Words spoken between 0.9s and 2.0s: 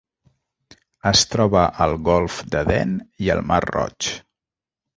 Es troba al